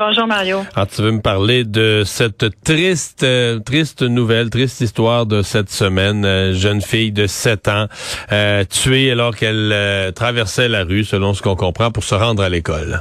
Bonjour 0.00 0.26
Mario. 0.26 0.60
Alors, 0.74 0.88
tu 0.88 1.02
veux 1.02 1.10
me 1.10 1.20
parler 1.20 1.64
de 1.64 2.04
cette 2.06 2.46
triste, 2.64 3.22
euh, 3.22 3.58
triste 3.58 4.00
nouvelle, 4.00 4.48
triste 4.48 4.80
histoire 4.80 5.26
de 5.26 5.42
cette 5.42 5.68
semaine. 5.68 6.24
Euh, 6.24 6.54
jeune 6.54 6.80
fille 6.80 7.12
de 7.12 7.26
7 7.26 7.68
ans 7.68 7.86
euh, 8.32 8.64
tuée 8.64 9.10
alors 9.10 9.36
qu'elle 9.36 9.70
euh, 9.70 10.10
traversait 10.10 10.70
la 10.70 10.84
rue, 10.84 11.04
selon 11.04 11.34
ce 11.34 11.42
qu'on 11.42 11.54
comprend, 11.54 11.90
pour 11.90 12.02
se 12.02 12.14
rendre 12.14 12.42
à 12.42 12.48
l'école. 12.48 13.00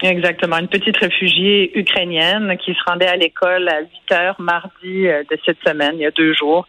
Exactement. 0.00 0.58
Une 0.58 0.68
petite 0.68 0.98
réfugiée 0.98 1.76
ukrainienne 1.76 2.56
qui 2.64 2.72
se 2.72 2.84
rendait 2.86 3.08
à 3.08 3.16
l'école 3.16 3.68
à 3.68 3.80
8 3.80 4.12
heures 4.12 4.40
mardi 4.40 5.06
de 5.08 5.38
cette 5.44 5.58
semaine, 5.66 5.94
il 5.94 6.02
y 6.02 6.06
a 6.06 6.12
deux 6.12 6.34
jours, 6.34 6.64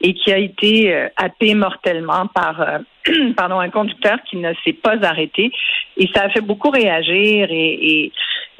et 0.00 0.14
qui 0.14 0.32
a 0.32 0.38
été 0.38 1.08
happée 1.18 1.54
mortellement 1.54 2.26
par 2.28 2.80
pardon, 3.36 3.60
un 3.60 3.70
conducteur 3.70 4.18
qui 4.28 4.36
ne 4.36 4.52
s'est 4.64 4.72
pas 4.72 4.96
arrêté. 5.02 5.50
Et 5.96 6.08
ça 6.14 6.22
a 6.22 6.30
fait 6.30 6.40
beaucoup 6.40 6.70
réagir 6.70 7.48
et, 7.50 7.78
et, 7.82 8.12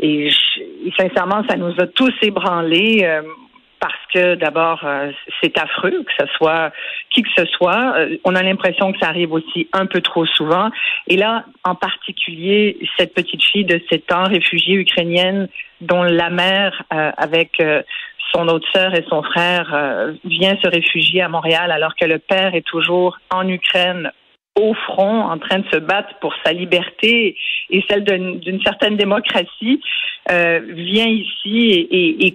et, 0.04 0.30
sincèrement, 0.98 1.42
ça 1.48 1.56
nous 1.56 1.72
a 1.78 1.86
tous 1.86 2.12
ébranlés. 2.22 3.02
euh, 3.04 3.22
parce 3.80 4.06
que 4.14 4.34
d'abord, 4.36 4.80
euh, 4.84 5.10
c'est 5.42 5.58
affreux 5.58 6.04
que 6.06 6.12
ce 6.18 6.26
soit 6.38 6.72
qui 7.10 7.22
que 7.22 7.28
ce 7.36 7.44
soit. 7.44 7.94
Euh, 7.98 8.16
on 8.24 8.34
a 8.34 8.42
l'impression 8.42 8.92
que 8.92 8.98
ça 8.98 9.08
arrive 9.08 9.32
aussi 9.32 9.68
un 9.74 9.84
peu 9.84 10.00
trop 10.00 10.24
souvent. 10.24 10.70
Et 11.06 11.18
là, 11.18 11.44
en 11.64 11.74
particulier, 11.74 12.78
cette 12.96 13.12
petite 13.12 13.42
fille 13.42 13.66
de 13.66 13.78
7 13.90 14.10
ans, 14.12 14.24
réfugiée 14.24 14.76
ukrainienne, 14.76 15.48
dont 15.82 16.02
la 16.02 16.30
mère, 16.30 16.82
avec 16.88 17.62
son 18.32 18.48
autre 18.48 18.66
sœur 18.72 18.94
et 18.94 19.04
son 19.10 19.22
frère, 19.22 19.66
vient 20.24 20.56
se 20.62 20.68
réfugier 20.70 21.20
à 21.20 21.28
Montréal 21.28 21.70
alors 21.70 21.94
que 21.94 22.06
le 22.06 22.18
père 22.18 22.54
est 22.54 22.66
toujours 22.66 23.18
en 23.30 23.46
Ukraine 23.46 24.10
au 24.56 24.74
front, 24.74 25.22
en 25.22 25.38
train 25.38 25.58
de 25.58 25.68
se 25.72 25.78
battre 25.78 26.14
pour 26.20 26.32
sa 26.44 26.52
liberté 26.52 27.36
et 27.70 27.84
celle 27.88 28.04
d'une 28.04 28.62
certaine 28.62 28.96
démocratie, 28.96 29.80
euh, 30.30 30.60
vient 30.68 31.08
ici 31.08 31.70
et, 31.90 32.26
et, 32.26 32.34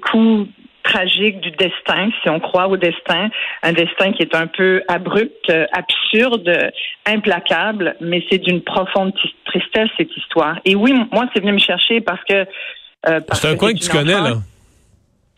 tragique 0.83 1.39
du 1.41 1.51
destin, 1.51 2.09
si 2.21 2.29
on 2.29 2.39
croit 2.39 2.67
au 2.67 2.77
destin, 2.77 3.29
un 3.63 3.73
destin 3.73 4.11
qui 4.11 4.23
est 4.23 4.33
un 4.35 4.47
peu 4.47 4.81
abrupt, 4.87 5.49
euh, 5.49 5.65
absurde, 5.71 6.49
implacable, 7.05 7.95
mais 8.01 8.23
c'est 8.29 8.39
d'une 8.39 8.61
profonde 8.61 9.13
tristesse 9.45 9.89
cette 9.97 10.15
histoire. 10.17 10.59
Et 10.65 10.75
oui, 10.75 10.93
moi, 11.11 11.25
c'est 11.33 11.41
venu 11.41 11.53
me 11.53 11.59
chercher 11.59 12.01
parce 12.01 12.23
que 12.23 12.45
euh, 13.07 13.19
C'est 13.33 13.49
un 13.49 13.55
coin 13.55 13.73
que 13.73 13.79
tu 13.79 13.89
connais, 13.89 14.15
enfant- 14.15 14.29
là. 14.29 14.35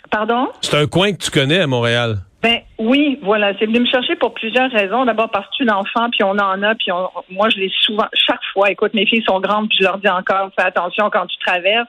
Pardon? 0.10 0.50
C'est 0.62 0.78
un 0.78 0.88
coin 0.88 1.12
que 1.12 1.18
tu 1.18 1.32
connais 1.32 1.60
à 1.60 1.68
Montréal. 1.68 2.18
Ben 2.42 2.62
oui, 2.80 3.20
voilà, 3.22 3.54
c'est 3.60 3.68
venu 3.68 3.82
me 3.82 3.86
chercher 3.86 4.16
pour 4.16 4.34
plusieurs 4.34 4.72
raisons. 4.72 5.06
D'abord 5.06 5.30
parce 5.30 5.46
que 5.50 5.56
tu 5.58 5.64
es 5.64 5.72
un 5.72 5.76
enfant, 5.76 6.10
puis 6.10 6.24
on 6.24 6.32
en 6.32 6.64
a, 6.64 6.74
puis 6.76 6.92
on- 6.92 7.10
moi 7.30 7.50
je 7.50 7.58
l'ai 7.60 7.72
souvent, 7.82 8.08
chaque 8.14 8.44
fois. 8.52 8.72
Écoute, 8.72 8.94
mes 8.96 9.06
filles 9.06 9.24
sont 9.28 9.40
grandes, 9.40 9.70
puis 9.70 9.78
je 9.80 9.84
leur 9.84 10.00
dis 10.00 10.10
encore, 10.10 10.50
fais 10.58 10.66
attention 10.66 11.10
quand 11.12 11.28
tu 11.28 11.38
traverses. 11.46 11.88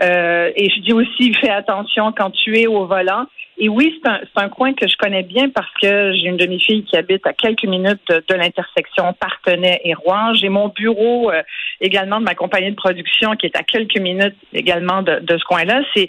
Euh, 0.00 0.50
et 0.56 0.70
je 0.70 0.80
dis 0.80 0.92
aussi, 0.92 1.34
fais 1.34 1.50
attention 1.50 2.12
quand 2.12 2.30
tu 2.30 2.58
es 2.58 2.66
au 2.66 2.86
volant. 2.86 3.26
Et 3.56 3.68
oui, 3.68 3.98
c'est 4.02 4.10
un, 4.10 4.20
c'est 4.22 4.42
un 4.42 4.48
coin 4.48 4.72
que 4.74 4.88
je 4.88 4.96
connais 4.96 5.22
bien 5.22 5.48
parce 5.48 5.70
que 5.80 6.12
j'ai 6.14 6.26
une 6.26 6.36
demi-fille 6.36 6.84
qui 6.84 6.96
habite 6.96 7.24
à 7.26 7.32
quelques 7.32 7.64
minutes 7.64 8.00
de, 8.08 8.22
de 8.28 8.34
l'intersection 8.34 9.12
Partenay 9.12 9.80
et 9.84 9.94
Rouen. 9.94 10.34
J'ai 10.34 10.48
mon 10.48 10.68
bureau 10.68 11.30
euh, 11.30 11.40
également 11.80 12.18
de 12.18 12.24
ma 12.24 12.34
compagnie 12.34 12.70
de 12.70 12.76
production 12.76 13.36
qui 13.36 13.46
est 13.46 13.56
à 13.56 13.62
quelques 13.62 13.98
minutes 13.98 14.34
également 14.52 15.02
de, 15.02 15.20
de 15.20 15.38
ce 15.38 15.44
coin-là. 15.44 15.82
C'est 15.94 16.08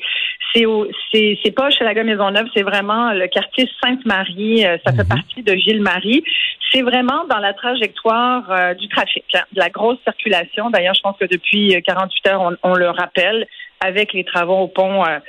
c'est 0.53 0.65
au- 0.65 0.87
c'est 1.11 1.37
c'est 1.43 1.51
pas 1.51 1.69
chez 1.69 1.83
la 1.83 1.93
Maisonneuve, 2.03 2.47
c'est 2.55 2.63
vraiment 2.63 3.11
le 3.13 3.27
quartier 3.27 3.69
Sainte-Marie. 3.83 4.65
euh, 4.65 4.77
ça 4.85 4.93
fait 4.93 5.07
partie 5.07 5.43
de 5.43 5.53
Ville-Marie. 5.53 6.23
C'est 6.71 6.81
vraiment 6.81 7.25
dans 7.29 7.37
la 7.39 7.53
trajectoire 7.53 8.49
euh, 8.51 8.73
du 8.73 8.87
trafic, 8.87 9.23
hein, 9.35 9.43
de 9.53 9.59
la 9.59 9.69
grosse 9.69 9.99
circulation. 10.03 10.71
D'ailleurs, 10.71 10.95
je 10.95 11.01
pense 11.01 11.17
que 11.17 11.25
depuis 11.25 11.75
euh, 11.75 11.81
48 11.85 12.27
heures, 12.27 12.41
on, 12.41 12.57
on 12.71 12.73
le 12.73 12.89
rappelle, 12.89 13.47
avec 13.81 14.13
les 14.13 14.23
travaux 14.23 14.57
au 14.61 14.67
pont 14.67 15.05
euh, 15.05 15.19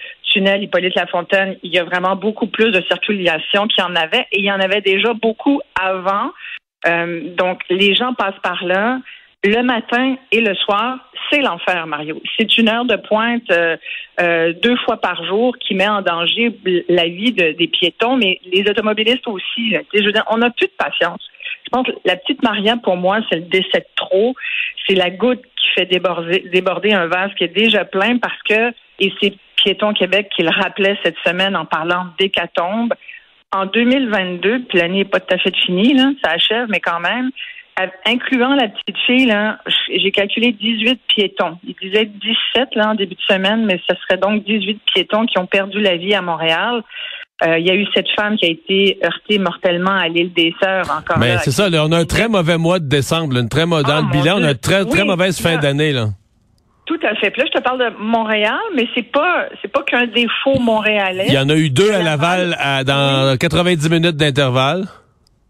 Hippolyte 0.62 0.94
Lafontaine, 0.94 1.56
il 1.62 1.72
y 1.72 1.78
a 1.78 1.84
vraiment 1.84 2.16
beaucoup 2.16 2.46
plus 2.46 2.70
de 2.70 2.82
circulation 2.82 3.66
qu'il 3.68 3.82
y 3.82 3.86
en 3.86 3.96
avait, 3.96 4.26
et 4.32 4.38
il 4.40 4.44
y 4.44 4.52
en 4.52 4.60
avait 4.60 4.80
déjà 4.80 5.12
beaucoup 5.14 5.60
avant. 5.80 6.30
Euh, 6.86 7.34
donc, 7.36 7.62
les 7.70 7.94
gens 7.94 8.14
passent 8.14 8.38
par 8.42 8.64
là. 8.64 9.00
Le 9.44 9.62
matin 9.62 10.16
et 10.32 10.40
le 10.40 10.54
soir, 10.54 10.98
c'est 11.30 11.40
l'enfer, 11.40 11.86
Mario. 11.86 12.20
C'est 12.36 12.58
une 12.58 12.68
heure 12.68 12.84
de 12.84 12.96
pointe 12.96 13.48
euh, 13.50 13.76
euh, 14.20 14.52
deux 14.62 14.76
fois 14.78 14.96
par 14.96 15.24
jour 15.24 15.56
qui 15.58 15.74
met 15.74 15.86
en 15.88 16.02
danger 16.02 16.56
la 16.88 17.04
vie 17.04 17.32
de- 17.32 17.52
des 17.52 17.68
piétons, 17.68 18.16
mais 18.16 18.40
les 18.52 18.68
automobilistes 18.68 19.26
aussi. 19.28 19.74
Je 19.94 20.04
veux 20.04 20.12
dire, 20.12 20.24
on 20.30 20.38
n'a 20.38 20.50
plus 20.50 20.66
de 20.66 20.72
patience. 20.76 21.20
Je 21.64 21.70
pense 21.70 21.86
que 21.86 21.92
la 22.04 22.16
petite 22.16 22.42
Maria, 22.42 22.76
pour 22.76 22.96
moi, 22.96 23.18
c'est 23.28 23.36
le 23.36 23.42
décès 23.42 23.80
de 23.80 23.86
trop. 23.96 24.34
C'est 24.86 24.94
la 24.94 25.10
goutte 25.10 25.42
qui 25.42 25.68
fait 25.76 25.86
déborder, 25.86 26.44
déborder 26.52 26.92
un 26.92 27.06
vase 27.06 27.32
qui 27.36 27.44
est 27.44 27.54
déjà 27.54 27.84
plein 27.84 28.18
parce 28.18 28.40
que, 28.48 28.72
et 29.00 29.12
c'est 29.20 29.34
Piéton 29.66 29.92
Québec 29.94 30.28
qui 30.36 30.44
le 30.44 30.50
rappelait 30.50 30.96
cette 31.02 31.16
semaine 31.26 31.56
en 31.56 31.64
parlant 31.64 32.06
d'hécatombe, 32.20 32.94
en 33.52 33.66
2022, 33.66 34.64
puis 34.68 34.78
l'année 34.78 34.98
n'est 34.98 35.04
pas 35.04 35.18
tout 35.18 35.34
à 35.34 35.38
fait 35.38 35.54
finie, 35.64 35.92
là, 35.92 36.10
ça 36.22 36.30
achève, 36.30 36.66
mais 36.68 36.78
quand 36.78 37.00
même, 37.00 37.30
incluant 38.06 38.54
la 38.54 38.68
petite 38.68 38.96
fille, 39.06 39.34
j'ai 39.92 40.10
calculé 40.12 40.52
18 40.52 41.00
piétons. 41.08 41.58
Il 41.66 41.74
disait 41.82 42.04
17 42.04 42.76
là, 42.76 42.90
en 42.90 42.94
début 42.94 43.16
de 43.16 43.34
semaine, 43.34 43.66
mais 43.66 43.80
ce 43.88 43.96
serait 44.02 44.18
donc 44.18 44.44
18 44.44 44.80
piétons 44.94 45.26
qui 45.26 45.36
ont 45.38 45.46
perdu 45.46 45.80
la 45.80 45.96
vie 45.96 46.14
à 46.14 46.22
Montréal. 46.22 46.82
Euh, 47.44 47.58
Il 47.58 47.66
y 47.66 47.70
a 47.70 47.74
eu 47.74 47.86
cette 47.92 48.08
femme 48.16 48.36
qui 48.36 48.46
a 48.46 48.50
été 48.50 48.98
heurtée 49.04 49.38
mortellement 49.40 49.96
à 49.96 50.08
l'île 50.08 50.32
des 50.32 50.54
Sœurs 50.62 50.88
encore 50.96 51.18
Mais 51.18 51.38
c'est 51.38 51.50
ça, 51.50 51.68
là, 51.68 51.84
on 51.84 51.92
a 51.92 51.98
un 51.98 52.06
très 52.06 52.28
mauvais 52.28 52.56
mois 52.56 52.78
de 52.78 52.88
décembre, 52.88 53.34
là, 53.34 53.40
une 53.40 53.48
très 53.48 53.66
dans 53.66 53.82
Ah, 53.84 54.00
le 54.00 54.10
bilan, 54.10 54.36
on 54.38 54.44
a 54.44 54.52
une 54.52 54.56
très, 54.58 55.04
mauvaise 55.04 55.40
fin 55.40 55.58
d'année, 55.58 55.92
là. 55.92 56.06
Tout 56.86 56.98
à 57.02 57.14
fait. 57.16 57.30
Puis 57.30 57.42
là, 57.42 57.48
je 57.52 57.58
te 57.58 57.62
parle 57.62 57.78
de 57.80 57.96
Montréal, 57.98 58.58
mais 58.74 58.86
c'est 58.94 59.10
pas 59.10 59.46
c'est 59.60 59.70
pas 59.70 59.82
qu'un 59.82 60.06
défaut 60.06 60.58
montréalais. 60.60 61.26
Il 61.28 61.34
y 61.34 61.38
en 61.38 61.48
a 61.48 61.54
eu 61.56 61.68
deux 61.68 61.92
à 61.92 62.00
Laval. 62.02 62.56
À- 62.58 62.84
dans 62.84 63.36
90 63.36 63.90
minutes 63.90 64.16
d'intervalle. 64.16 64.84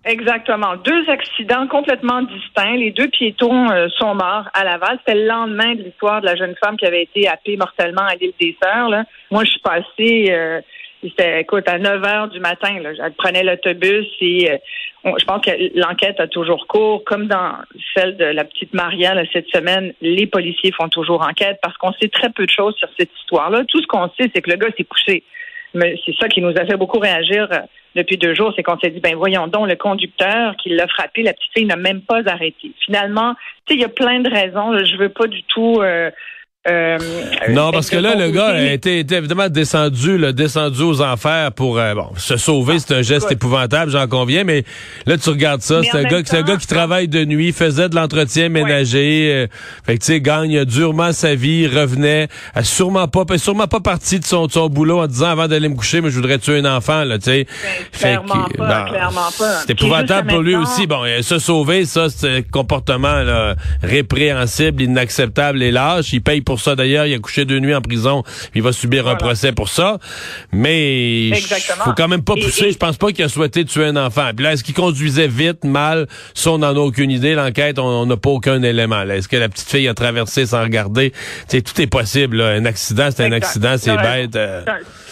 Exactement. 0.04 0.76
Deux 0.84 1.10
accidents 1.10 1.66
complètement 1.66 2.22
distincts. 2.22 2.76
Les 2.76 2.92
deux 2.92 3.08
piétons 3.08 3.70
euh, 3.70 3.88
sont 3.98 4.14
morts 4.14 4.48
à 4.54 4.62
Laval. 4.62 4.98
C'était 5.04 5.18
le 5.18 5.26
lendemain 5.26 5.74
de 5.74 5.82
l'histoire 5.82 6.20
de 6.20 6.26
la 6.26 6.36
jeune 6.36 6.54
femme 6.64 6.76
qui 6.76 6.86
avait 6.86 7.02
été 7.02 7.28
happée 7.28 7.56
mortellement 7.56 8.02
à 8.02 8.14
l'île 8.14 8.32
des 8.40 8.56
Sœurs. 8.62 8.88
là. 8.88 9.02
Moi, 9.32 9.42
je 9.44 9.50
suis 9.50 9.60
passée, 9.60 10.26
euh, 10.30 10.60
c'était, 11.02 11.40
écoute, 11.40 11.68
à 11.68 11.78
9 11.78 12.04
heures 12.04 12.28
du 12.28 12.40
matin. 12.40 12.78
Là. 12.80 12.90
Elle 13.04 13.12
prenait 13.12 13.42
l'autobus 13.42 14.06
et 14.20 14.50
euh, 14.50 15.12
je 15.18 15.24
pense 15.24 15.44
que 15.44 15.50
l'enquête 15.78 16.18
a 16.20 16.26
toujours 16.26 16.66
cours. 16.66 17.04
Comme 17.04 17.26
dans 17.26 17.52
celle 17.94 18.16
de 18.16 18.24
la 18.24 18.44
petite 18.44 18.74
Maria 18.74 19.14
là, 19.14 19.22
cette 19.32 19.48
semaine, 19.48 19.92
les 20.00 20.26
policiers 20.26 20.72
font 20.72 20.88
toujours 20.88 21.22
enquête 21.22 21.58
parce 21.62 21.76
qu'on 21.76 21.92
sait 21.94 22.08
très 22.08 22.30
peu 22.30 22.46
de 22.46 22.50
choses 22.50 22.74
sur 22.76 22.88
cette 22.98 23.10
histoire-là. 23.20 23.64
Tout 23.68 23.80
ce 23.80 23.86
qu'on 23.86 24.08
sait, 24.18 24.30
c'est 24.34 24.42
que 24.42 24.50
le 24.50 24.56
gars 24.56 24.68
s'est 24.76 24.84
couché. 24.84 25.22
Mais 25.74 25.94
c'est 26.04 26.16
ça 26.16 26.28
qui 26.28 26.40
nous 26.40 26.56
a 26.56 26.64
fait 26.64 26.76
beaucoup 26.76 26.98
réagir 26.98 27.48
euh, 27.52 27.58
depuis 27.94 28.18
deux 28.18 28.34
jours, 28.34 28.52
c'est 28.54 28.62
qu'on 28.62 28.78
s'est 28.78 28.90
dit, 28.90 29.00
ben 29.00 29.14
voyons 29.16 29.46
donc, 29.46 29.68
le 29.68 29.76
conducteur 29.76 30.54
qui 30.56 30.68
l'a 30.68 30.86
frappé, 30.86 31.22
la 31.22 31.32
petite 31.32 31.52
fille 31.54 31.64
n'a 31.64 31.76
même 31.76 32.02
pas 32.02 32.20
arrêté. 32.26 32.72
Finalement, 32.84 33.34
tu 33.66 33.72
sais, 33.72 33.74
il 33.74 33.80
y 33.80 33.84
a 33.84 33.88
plein 33.88 34.20
de 34.20 34.30
raisons. 34.30 34.70
là. 34.70 34.84
Je 34.84 34.96
veux 34.96 35.08
pas 35.08 35.26
du 35.26 35.42
tout. 35.44 35.80
euh, 35.80 36.10
euh, 36.68 36.98
Non, 37.50 37.70
parce 37.70 37.90
que 37.90 37.96
là, 37.96 38.14
le 38.14 38.30
gars 38.30 38.46
a 38.48 38.60
été, 38.62 38.98
était 39.00 39.16
évidemment 39.16 39.48
descendu, 39.48 40.18
là, 40.18 40.32
descendu 40.32 40.82
aux 40.82 41.00
enfers 41.00 41.52
pour 41.52 41.78
euh, 41.78 41.94
bon, 41.94 42.08
se 42.16 42.36
sauver. 42.36 42.78
C'est 42.78 42.94
un 42.94 43.02
geste 43.02 43.30
épouvantable, 43.30 43.90
j'en 43.90 44.06
conviens, 44.06 44.44
mais 44.44 44.64
là, 45.06 45.16
tu 45.18 45.30
regardes 45.30 45.62
ça, 45.62 45.80
c'est 45.82 45.96
un, 45.96 46.02
gars, 46.02 46.20
c'est 46.24 46.38
un 46.38 46.42
temps- 46.42 46.52
gars 46.52 46.56
qui 46.56 46.66
travaille 46.66 47.08
de 47.08 47.24
nuit, 47.24 47.52
faisait 47.52 47.88
de 47.88 47.94
l'entretien 47.94 48.48
ménager, 48.48 49.30
euh, 49.32 49.46
fait 49.84 49.98
que, 49.98 50.04
tu 50.04 50.12
sais, 50.12 50.20
gagne 50.20 50.64
durement 50.64 51.12
sa 51.12 51.34
vie, 51.34 51.66
revenait, 51.66 52.28
a 52.54 52.64
sûrement 52.64 53.08
pas, 53.08 53.24
sûrement 53.38 53.66
pas 53.68 53.80
parti 53.80 54.18
de 54.20 54.24
son, 54.24 54.46
de 54.46 54.52
son 54.52 54.68
boulot 54.68 55.00
en 55.00 55.06
disant 55.06 55.28
avant 55.28 55.48
d'aller 55.48 55.68
me 55.68 55.76
coucher, 55.76 56.00
mais 56.00 56.10
je 56.10 56.16
voudrais 56.16 56.38
tuer 56.38 56.58
un 56.58 56.76
enfant, 56.76 57.04
là, 57.04 57.18
tu 57.18 57.24
sais. 57.24 57.46
Ben, 57.62 57.98
clairement 57.98 58.44
pas, 58.56 58.84
bon, 58.84 58.90
clairement 58.90 59.28
pas. 59.38 59.60
C'est 59.66 59.70
épouvantable 59.70 60.28
pour 60.28 60.40
lui 60.40 60.56
aussi. 60.56 60.86
Bon, 60.86 61.02
se 61.22 61.38
sauver, 61.38 61.84
ça, 61.84 62.08
c'est 62.08 62.38
un 62.38 62.42
comportement 62.42 63.22
là, 63.22 63.54
répréhensible, 63.82 64.82
inacceptable 64.82 65.62
et 65.62 65.70
lâche. 65.70 66.12
Il 66.12 66.22
paye 66.22 66.40
pour 66.40 66.55
pour 66.56 66.64
ça. 66.64 66.74
D'ailleurs, 66.74 67.04
il 67.06 67.14
a 67.14 67.18
couché 67.18 67.44
deux 67.44 67.58
nuits 67.58 67.74
en 67.74 67.82
prison. 67.82 68.22
Il 68.54 68.62
va 68.62 68.72
subir 68.72 69.06
un 69.08 69.16
procès 69.16 69.52
pour 69.52 69.68
ça. 69.68 69.98
Mais 70.52 71.28
il 71.28 71.36
faut 71.36 71.92
quand 71.94 72.08
même 72.08 72.24
pas 72.24 72.34
pousser. 72.34 72.70
Je 72.70 72.78
pense 72.78 72.96
pas 72.96 73.12
qu'il 73.12 73.24
a 73.24 73.28
souhaité 73.28 73.64
tuer 73.64 73.84
un 73.84 73.96
enfant. 73.96 74.30
Puis 74.34 74.42
là, 74.42 74.52
est-ce 74.52 74.64
qu'il 74.64 74.74
conduisait 74.74 75.28
vite, 75.28 75.64
mal? 75.64 76.06
Ça, 76.32 76.52
on 76.52 76.58
n'en 76.58 76.74
a 76.74 76.78
aucune 76.78 77.10
idée. 77.10 77.34
L'enquête, 77.34 77.78
on 77.78 78.06
n'a 78.06 78.16
pas 78.16 78.30
aucun 78.30 78.62
élément. 78.62 79.02
Est-ce 79.02 79.28
que 79.28 79.36
la 79.36 79.50
petite 79.50 79.68
fille 79.68 79.86
a 79.86 79.94
traversé 79.94 80.46
sans 80.46 80.62
regarder? 80.62 81.12
tout 81.50 81.80
est 81.80 81.90
possible. 81.90 82.40
Un 82.40 82.64
accident, 82.64 83.08
c'est 83.10 83.24
un 83.24 83.32
accident, 83.32 83.76
c'est 83.76 83.96
bête. 83.96 84.36
Euh. 84.36 84.62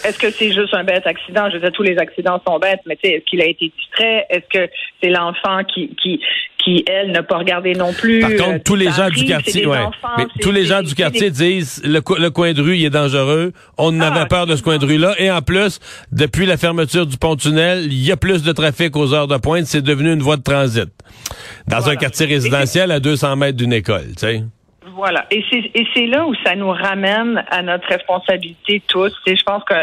Est-ce 0.03 0.19
que 0.19 0.29
c'est 0.31 0.51
juste 0.51 0.73
un 0.73 0.83
bête 0.83 1.05
accident? 1.05 1.49
Je 1.49 1.55
veux 1.55 1.61
dire, 1.61 1.71
tous 1.71 1.83
les 1.83 1.97
accidents 1.97 2.41
sont 2.47 2.59
bêtes, 2.59 2.81
mais 2.85 2.97
est-ce 3.03 3.25
qu'il 3.25 3.41
a 3.41 3.45
été 3.45 3.71
distrait? 3.77 4.25
Est-ce 4.29 4.47
que 4.51 4.71
c'est 5.01 5.09
l'enfant 5.09 5.63
qui, 5.63 5.95
qui, 6.01 6.19
qui, 6.63 6.85
elle, 6.87 7.11
n'a 7.11 7.23
pas 7.23 7.37
regardé 7.37 7.73
non 7.73 7.93
plus? 7.93 8.19
Par 8.19 8.29
contre, 8.35 8.63
tous 8.63 8.75
les 8.75 8.91
gens 8.91 9.09
du 9.09 9.25
quartier, 9.25 9.65
ouais. 9.65 9.77
mais 10.17 10.25
tous 10.41 10.51
les 10.51 10.65
gens 10.65 10.81
du 10.81 10.93
quartier 10.93 11.31
disent 11.35 11.81
le, 11.83 12.01
le, 12.19 12.29
coin 12.29 12.53
de 12.53 12.61
rue, 12.61 12.77
il 12.77 12.85
est 12.85 12.89
dangereux. 12.89 13.53
On 13.77 13.99
ah, 13.99 14.07
avait 14.07 14.27
peur 14.27 14.45
de 14.45 14.55
ce 14.55 14.63
coin 14.63 14.77
de 14.77 14.85
rue-là. 14.85 15.15
Et 15.17 15.31
en 15.31 15.41
plus, 15.41 15.79
depuis 16.11 16.45
la 16.45 16.57
fermeture 16.57 17.05
du 17.05 17.17
pont-tunnel, 17.17 17.85
il 17.85 18.03
y 18.03 18.11
a 18.11 18.17
plus 18.17 18.43
de 18.43 18.51
trafic 18.51 18.95
aux 18.95 19.13
heures 19.13 19.27
de 19.27 19.37
pointe. 19.37 19.65
C'est 19.65 19.81
devenu 19.81 20.13
une 20.13 20.21
voie 20.21 20.37
de 20.37 20.43
transit. 20.43 20.89
Dans 21.67 21.89
un 21.89 21.95
quartier 21.95 22.25
résidentiel 22.25 22.91
à 22.91 22.99
200 22.99 23.35
mètres 23.35 23.57
d'une 23.57 23.73
école, 23.73 24.07
tu 24.09 24.19
sais. 24.19 24.43
Voilà. 24.95 25.25
Et 25.31 25.43
c'est, 25.49 25.71
et 25.73 26.07
là 26.07 26.25
où 26.25 26.33
ça 26.45 26.55
nous 26.55 26.69
ramène 26.69 27.43
à 27.49 27.61
notre 27.61 27.87
responsabilité 27.87 28.81
tous. 28.87 29.11
je 29.25 29.43
pense 29.43 29.63
que 29.63 29.75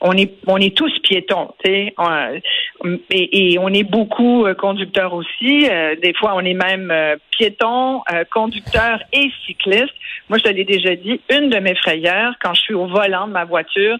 on 0.00 0.12
est 0.16 0.32
on 0.46 0.56
est 0.56 0.76
tous 0.76 0.92
piétons, 1.00 1.54
tu 1.64 1.70
et, 1.70 3.52
et, 3.52 3.58
on 3.58 3.68
est 3.68 3.84
beaucoup 3.84 4.46
euh, 4.46 4.54
conducteurs 4.54 5.12
aussi. 5.12 5.68
Euh, 5.68 5.94
des 6.02 6.14
fois, 6.14 6.32
on 6.34 6.40
est 6.40 6.54
même 6.54 6.90
euh, 6.90 7.16
piétons, 7.30 8.02
conducteurs 8.32 9.00
et 9.12 9.30
cyclistes. 9.46 9.94
Moi, 10.28 10.38
je 10.38 10.44
te 10.44 10.48
l'ai 10.48 10.64
déjà 10.64 10.94
dit, 10.96 11.20
une 11.30 11.50
de 11.50 11.58
mes 11.58 11.74
frayeurs 11.74 12.34
quand 12.42 12.54
je 12.54 12.60
suis 12.60 12.74
au 12.74 12.86
volant 12.86 13.26
de 13.26 13.32
ma 13.32 13.44
voiture, 13.44 13.96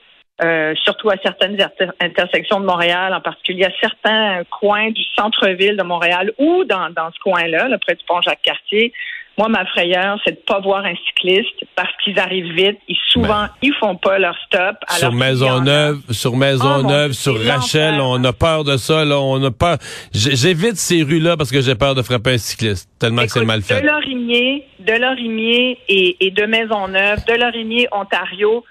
surtout 0.85 1.11
à 1.11 1.17
certaines 1.23 1.58
intersections 2.00 2.61
de 2.61 2.67
Montréal, 2.67 3.14
en 3.14 3.20
particulier 3.20 3.64
à 3.64 3.73
certains 3.81 4.43
coins 4.50 4.91
du 4.91 5.03
centre-ville 5.17 5.76
de 5.76 5.82
Montréal 5.82 6.32
ou 6.38 6.64
dans, 6.64 6.91
dans 6.91 7.11
ce 7.12 7.19
coin-là, 7.20 7.69
là, 7.69 7.79
près 7.79 7.94
du 7.94 8.05
pont 8.06 8.20
Jacques-Cartier, 8.23 8.93
moi, 9.41 9.49
ma 9.49 9.65
frayeur, 9.65 10.21
c'est 10.23 10.33
de 10.33 10.45
pas 10.47 10.61
voir 10.61 10.85
un 10.85 10.95
cycliste 11.07 11.65
parce 11.75 11.91
qu'ils 12.05 12.19
arrivent 12.19 12.53
vite. 12.53 12.77
Ils 12.89 12.99
souvent, 13.07 13.45
ben. 13.45 13.51
ils 13.63 13.73
font 13.73 13.97
pas 13.97 14.19
leur 14.19 14.37
stop. 14.45 14.77
sur 14.87 15.13
Maisonneuve, 15.13 16.03
sur 16.11 16.37
Maisonneuve, 16.37 17.13
oh, 17.13 17.15
sur 17.15 17.43
Rachel, 17.47 17.95
on 18.03 18.23
a 18.23 18.35
peur 18.35 18.65
de 18.65 18.77
ça. 18.77 19.03
Là, 19.07 19.19
on 19.19 19.43
a 19.43 19.51
peur. 19.51 19.79
J'évite 20.13 20.77
ces 20.77 21.03
rues-là 21.03 21.39
parce 21.39 21.51
que 21.51 21.63
j'ai 21.63 21.75
peur 21.75 21.95
de 21.95 22.03
frapper 22.03 22.35
un 22.35 22.39
cycliste 22.39 22.91
tellement 22.99 23.23
que 23.23 23.31
c'est 23.31 23.47
mal 23.47 23.63
fait. 23.63 23.81
De 23.81 23.87
Lorimier, 23.87 24.67
de 24.79 24.93
Lorimier 24.93 25.79
et, 25.89 26.27
et 26.27 26.31
de 26.31 26.45
Maisonneuve, 26.45 27.25
de 27.25 27.41
Lorimier, 27.41 27.89
Ontario. 27.93 28.63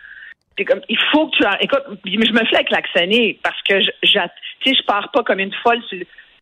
C'est 0.56 0.66
comme, 0.66 0.81
il 0.88 1.00
faut 1.12 1.30
que 1.30 1.38
tu. 1.38 1.44
Écoute, 1.62 1.81
je 2.06 2.31
me 2.31 2.45
fais 2.45 2.63
klaxonner 2.66 3.39
parce 3.42 3.60
que 3.68 3.81
je, 3.81 3.89
je, 4.04 4.19
je 4.68 4.86
pars 4.86 5.10
pas 5.12 5.24
comme 5.24 5.39
une 5.39 5.54
folle 5.63 5.81
sur, 5.89 5.98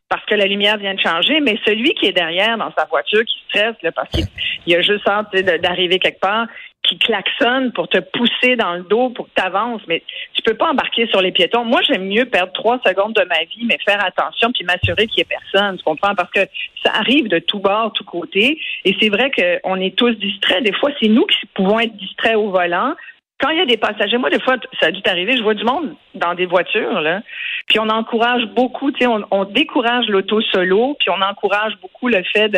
parce 0.10 0.24
que 0.26 0.36
la 0.36 0.46
lumière 0.46 0.78
vient 0.78 0.94
de 0.94 1.00
changer, 1.00 1.40
mais 1.40 1.60
celui 1.66 1.94
qui 1.94 2.06
est 2.06 2.14
derrière 2.14 2.58
dans 2.58 2.72
sa 2.78 2.86
voiture, 2.86 3.24
qui 3.26 3.38
stresse 3.50 3.76
là, 3.82 3.92
parce 3.92 4.10
qu'il 4.10 4.76
a 4.76 4.82
juste 4.82 5.08
hâte 5.08 5.36
d'arriver 5.62 6.00
quelque 6.00 6.20
part, 6.20 6.48
qui 6.84 6.98
klaxonne 6.98 7.74
pour 7.74 7.90
te 7.90 7.98
pousser 7.98 8.56
dans 8.56 8.76
le 8.76 8.84
dos 8.84 9.10
pour 9.10 9.26
que 9.26 9.32
tu 9.36 9.44
avances, 9.44 9.82
mais 9.88 10.04
tu 10.34 10.42
peux 10.42 10.54
pas 10.54 10.70
embarquer 10.70 11.08
sur 11.08 11.22
les 11.22 11.34
piétons. 11.34 11.66
Moi, 11.66 11.82
j'aime 11.82 12.08
mieux 12.08 12.26
perdre 12.26 12.54
trois 12.54 12.80
secondes 12.86 13.14
de 13.14 13.24
ma 13.26 13.44
vie, 13.44 13.66
mais 13.66 13.78
faire 13.86 14.04
attention 14.04 14.52
puis 14.54 14.64
m'assurer 14.64 15.08
qu'il 15.08 15.20
y 15.20 15.22
ait 15.22 15.26
personne, 15.26 15.78
tu 15.78 15.84
comprends? 15.84 16.16
Parce 16.16 16.32
que 16.32 16.48
ça 16.84 16.92
arrive 16.94 17.28
de 17.28 17.40
tout 17.40 17.60
bord, 17.60 17.92
tout 17.92 18.06
côté, 18.06 18.60
et 18.86 18.96
c'est 19.02 19.10
vrai 19.10 19.32
qu'on 19.32 19.76
est 19.82 19.98
tous 19.98 20.12
distraits. 20.12 20.64
Des 20.64 20.74
fois, 20.74 20.92
c'est 21.02 21.10
nous 21.10 21.26
qui 21.26 21.46
pouvons 21.54 21.80
être 21.80 21.96
distraits 21.98 22.38
au 22.38 22.52
volant 22.52 22.96
quand 23.40 23.50
il 23.50 23.60
y 23.60 23.62
a 23.62 23.66
des 23.66 23.78
passagers, 23.78 24.18
moi, 24.18 24.30
des 24.30 24.40
fois, 24.40 24.56
ça 24.80 24.88
a 24.88 24.92
dû 24.92 25.02
t'arriver, 25.02 25.38
je 25.38 25.44
vois 25.44 25.54
du 25.54 25.64
monde 25.64 25.96
dans 26.16 26.34
des 26.34 26.48
voitures, 26.48 27.02
là. 27.02 27.22
Puis 27.68 27.80
on 27.80 27.90
encourage 27.90 28.46
beaucoup, 28.56 28.92
tu 28.92 29.00
sais, 29.00 29.08
on, 29.08 29.44
décourage 29.44 30.08
l'auto 30.08 30.42
solo, 30.42 30.96
puis 31.00 31.10
on 31.10 31.22
encourage 31.22 31.74
beaucoup 31.82 32.08
le 32.08 32.24
fait 32.24 32.50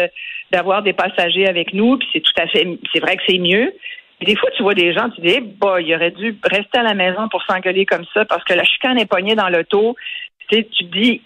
d'avoir 0.51 0.83
des 0.83 0.93
passagers 0.93 1.47
avec 1.47 1.73
nous, 1.73 1.97
puis 1.97 2.07
c'est 2.13 2.21
tout 2.21 2.33
à 2.37 2.47
fait, 2.47 2.67
c'est 2.93 2.99
vrai 2.99 3.17
que 3.17 3.23
c'est 3.27 3.39
mieux. 3.39 3.73
des 4.21 4.35
fois, 4.35 4.51
tu 4.55 4.61
vois 4.61 4.75
des 4.75 4.93
gens, 4.93 5.09
tu 5.09 5.21
dis, 5.21 5.39
bah, 5.41 5.81
il 5.81 5.93
aurait 5.95 6.11
dû 6.11 6.37
rester 6.43 6.77
à 6.77 6.83
la 6.83 6.93
maison 6.93 7.27
pour 7.29 7.43
s'engueuler 7.43 7.87
comme 7.87 8.05
ça 8.13 8.23
parce 8.25 8.43
que 8.43 8.53
la 8.53 8.63
chicane 8.63 8.99
est 8.99 9.07
poignée 9.07 9.35
dans 9.35 9.49
l'auto, 9.49 9.95
tu 10.49 10.65
tu 10.65 10.83
dis, 10.85 11.21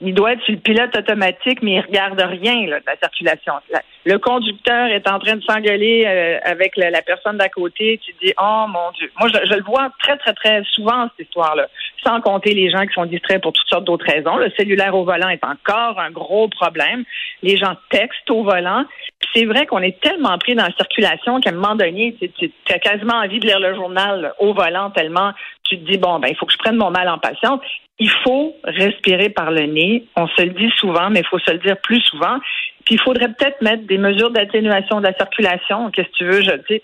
il 0.00 0.14
doit 0.14 0.32
être 0.32 0.42
sur 0.42 0.54
le 0.54 0.60
pilote 0.60 0.96
automatique, 0.96 1.62
mais 1.62 1.72
il 1.72 1.80
regarde 1.80 2.20
rien 2.20 2.66
là, 2.66 2.80
de 2.80 2.84
la 2.86 2.96
circulation. 2.96 3.54
Le 4.04 4.18
conducteur 4.18 4.86
est 4.86 5.08
en 5.08 5.18
train 5.18 5.36
de 5.36 5.42
s'engueuler 5.42 6.04
euh, 6.06 6.38
avec 6.44 6.76
la, 6.76 7.02
personne 7.02 7.38
d'à 7.38 7.48
côté. 7.48 8.00
Tu 8.04 8.12
dis, 8.22 8.32
oh 8.40 8.64
mon 8.68 8.90
Dieu. 8.92 9.10
Moi, 9.18 9.28
je, 9.28 9.54
le 9.54 9.62
vois 9.62 9.90
très, 10.00 10.16
très, 10.16 10.32
très 10.34 10.62
souvent, 10.72 11.08
cette 11.16 11.26
histoire-là. 11.26 11.68
Sans 12.04 12.20
compter 12.20 12.52
les 12.52 12.70
gens 12.70 12.84
qui 12.84 12.94
sont 12.94 13.06
distraits 13.06 13.40
pour 13.40 13.52
toutes 13.52 13.68
sortes 13.68 13.84
d'autres 13.84 14.06
raisons. 14.06 14.36
Le 14.36 14.50
cellulaire 14.56 14.94
au 14.96 15.04
volant 15.04 15.28
est 15.28 15.44
encore 15.44 16.00
un 16.00 16.10
gros 16.10 16.48
problème. 16.48 17.04
Les 17.42 17.56
gens 17.56 17.76
textent 17.90 18.30
au 18.30 18.42
volant. 18.42 18.84
C'est 19.34 19.44
vrai 19.44 19.66
qu'on 19.66 19.82
est 19.82 20.00
tellement 20.00 20.36
pris 20.38 20.56
dans 20.56 20.64
la 20.64 20.72
circulation 20.72 21.40
qu'à 21.40 21.50
un 21.50 21.54
moment 21.54 21.76
donné, 21.76 22.16
tu, 22.38 22.50
as 22.70 22.78
quasiment 22.80 23.14
envie 23.14 23.38
de 23.38 23.46
lire 23.46 23.60
le 23.60 23.74
journal 23.74 24.34
au 24.40 24.52
volant 24.52 24.90
tellement 24.90 25.32
tu 25.72 25.78
te 25.78 25.90
dis, 25.90 25.98
bon, 25.98 26.18
ben, 26.18 26.28
il 26.28 26.36
faut 26.36 26.46
que 26.46 26.52
je 26.52 26.58
prenne 26.58 26.76
mon 26.76 26.90
mal 26.90 27.08
en 27.08 27.18
patience. 27.18 27.60
Il 27.98 28.10
faut 28.10 28.54
respirer 28.64 29.30
par 29.30 29.50
le 29.50 29.66
nez. 29.66 30.04
On 30.16 30.26
se 30.26 30.42
le 30.42 30.50
dit 30.50 30.70
souvent, 30.76 31.10
mais 31.10 31.20
il 31.20 31.26
faut 31.26 31.38
se 31.38 31.50
le 31.50 31.58
dire 31.58 31.76
plus 31.78 32.00
souvent. 32.00 32.38
Puis 32.84 32.96
il 32.96 33.00
faudrait 33.00 33.28
peut-être 33.28 33.60
mettre 33.62 33.86
des 33.86 33.98
mesures 33.98 34.30
d'atténuation 34.30 35.00
de 35.00 35.06
la 35.06 35.14
circulation. 35.14 35.90
Qu'est-ce 35.90 36.08
que 36.08 36.16
tu 36.16 36.24
veux, 36.24 36.42
je 36.42 36.52
dis. 36.68 36.82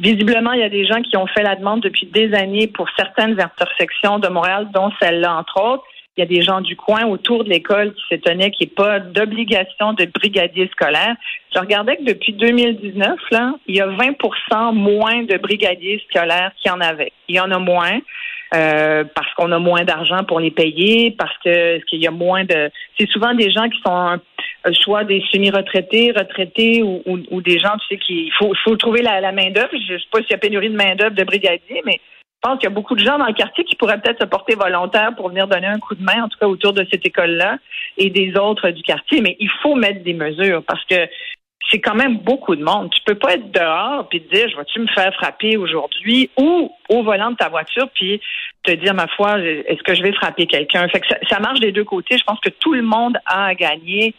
Visiblement, 0.00 0.52
il 0.52 0.60
y 0.60 0.64
a 0.64 0.68
des 0.68 0.86
gens 0.86 1.00
qui 1.02 1.16
ont 1.16 1.26
fait 1.26 1.42
la 1.42 1.54
demande 1.54 1.80
depuis 1.80 2.06
des 2.06 2.34
années 2.34 2.66
pour 2.66 2.88
certaines 2.96 3.40
intersections 3.40 4.18
de 4.18 4.28
Montréal, 4.28 4.68
dont 4.74 4.90
celle-là, 5.00 5.36
entre 5.36 5.60
autres. 5.62 5.84
Il 6.16 6.20
y 6.20 6.22
a 6.22 6.26
des 6.26 6.42
gens 6.42 6.60
du 6.60 6.76
coin 6.76 7.06
autour 7.06 7.42
de 7.42 7.50
l'école 7.50 7.92
qui 7.94 8.02
s'étonnaient 8.08 8.52
qu'il 8.52 8.68
n'y 8.68 8.72
ait 8.72 8.74
pas 8.76 9.00
d'obligation 9.00 9.94
de 9.94 10.04
brigadier 10.04 10.68
scolaire. 10.68 11.16
Je 11.52 11.58
regardais 11.58 11.96
que 11.96 12.04
depuis 12.04 12.32
2019, 12.34 13.18
là, 13.32 13.54
il 13.66 13.76
y 13.76 13.80
a 13.80 13.88
20% 13.88 14.74
moins 14.74 15.24
de 15.24 15.36
brigadiers 15.38 16.00
scolaires 16.08 16.52
qu'il 16.60 16.70
y 16.70 16.74
en 16.74 16.80
avait. 16.80 17.12
Il 17.28 17.34
y 17.34 17.40
en 17.40 17.50
a 17.50 17.58
moins. 17.58 17.98
Euh, 18.54 19.02
parce 19.16 19.32
qu'on 19.34 19.50
a 19.50 19.58
moins 19.58 19.82
d'argent 19.82 20.22
pour 20.22 20.38
les 20.38 20.52
payer, 20.52 21.10
parce 21.18 21.36
que 21.38 21.78
qu'il 21.86 22.00
y 22.00 22.06
a 22.06 22.12
moins 22.12 22.44
de. 22.44 22.70
C'est 22.96 23.08
souvent 23.08 23.34
des 23.34 23.50
gens 23.50 23.68
qui 23.68 23.80
sont 23.84 24.20
soit 24.72 25.02
des 25.02 25.22
semi-retraités, 25.32 26.12
retraités 26.12 26.82
ou, 26.82 27.02
ou, 27.06 27.40
des 27.42 27.58
gens, 27.58 27.76
tu 27.78 27.86
sais, 27.88 27.98
qui 27.98 28.26
il 28.26 28.32
faut, 28.38 28.52
faut 28.62 28.76
trouver 28.76 29.02
la, 29.02 29.32
main 29.32 29.50
d'œuvre. 29.50 29.70
Je 29.72 29.94
ne 29.94 29.98
sais 29.98 30.04
pas 30.12 30.20
s'il 30.20 30.30
y 30.30 30.34
a 30.34 30.38
pénurie 30.38 30.70
de 30.70 30.76
main 30.76 30.94
d'œuvre 30.94 31.16
de 31.16 31.24
brigadier, 31.24 31.82
mais 31.84 31.98
je 31.98 32.13
pense 32.44 32.58
qu'il 32.58 32.68
y 32.68 32.72
a 32.72 32.74
beaucoup 32.74 32.94
de 32.94 33.04
gens 33.04 33.18
dans 33.18 33.26
le 33.26 33.32
quartier 33.32 33.64
qui 33.64 33.74
pourraient 33.74 34.00
peut-être 34.00 34.20
se 34.20 34.26
porter 34.26 34.54
volontaires 34.54 35.14
pour 35.16 35.30
venir 35.30 35.48
donner 35.48 35.66
un 35.66 35.78
coup 35.78 35.94
de 35.94 36.02
main, 36.02 36.24
en 36.24 36.28
tout 36.28 36.38
cas 36.38 36.46
autour 36.46 36.74
de 36.74 36.86
cette 36.90 37.04
école-là 37.06 37.56
et 37.96 38.10
des 38.10 38.36
autres 38.36 38.68
du 38.70 38.82
quartier. 38.82 39.22
Mais 39.22 39.36
il 39.40 39.50
faut 39.62 39.74
mettre 39.74 40.02
des 40.02 40.12
mesures 40.12 40.62
parce 40.62 40.84
que 40.84 41.08
c'est 41.70 41.80
quand 41.80 41.94
même 41.94 42.18
beaucoup 42.18 42.54
de 42.54 42.62
monde. 42.62 42.90
Tu 42.90 43.00
peux 43.06 43.14
pas 43.14 43.34
être 43.34 43.50
dehors 43.50 44.06
puis 44.10 44.20
te 44.20 44.34
dire 44.34 44.48
je 44.50 44.56
vais-tu 44.56 44.80
me 44.80 44.86
faire 44.88 45.14
frapper 45.14 45.56
aujourd'hui 45.56 46.28
ou 46.36 46.70
au 46.90 47.02
volant 47.02 47.30
de 47.30 47.36
ta 47.36 47.48
voiture 47.48 47.88
puis 47.94 48.20
te 48.62 48.72
dire 48.72 48.92
ma 48.92 49.08
foi 49.08 49.40
est-ce 49.40 49.82
que 49.82 49.94
je 49.94 50.02
vais 50.02 50.12
frapper 50.12 50.46
quelqu'un? 50.46 50.86
Fait 50.88 51.00
que 51.00 51.06
ça, 51.08 51.16
ça, 51.30 51.40
marche 51.40 51.60
des 51.60 51.72
deux 51.72 51.84
côtés. 51.84 52.18
Je 52.18 52.24
pense 52.24 52.40
que 52.40 52.50
tout 52.50 52.74
le 52.74 52.82
monde 52.82 53.16
a 53.24 53.46
à 53.46 53.54
gagner 53.54 54.14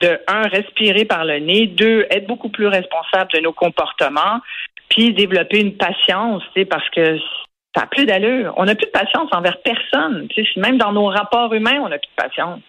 de 0.00 0.18
un 0.26 0.42
respirer 0.42 1.04
par 1.04 1.24
le 1.24 1.38
nez, 1.38 1.68
deux 1.68 2.06
être 2.10 2.26
beaucoup 2.26 2.48
plus 2.48 2.66
responsable 2.66 3.30
de 3.32 3.40
nos 3.40 3.52
comportements, 3.52 4.40
puis 4.88 5.12
développer 5.12 5.60
une 5.60 5.76
patience, 5.76 6.42
parce 6.70 6.88
que 6.90 7.18
ça 7.74 7.82
n'a 7.82 7.86
plus 7.86 8.06
d'allure. 8.06 8.54
On 8.56 8.64
n'a 8.64 8.74
plus 8.74 8.86
de 8.86 8.90
patience 8.90 9.28
envers 9.32 9.58
personne. 9.62 10.28
même 10.56 10.78
dans 10.78 10.92
nos 10.92 11.06
rapports 11.06 11.52
humains, 11.52 11.80
on 11.84 11.88
n'a 11.88 11.98
plus 11.98 12.08
de 12.08 12.22
patience. 12.22 12.60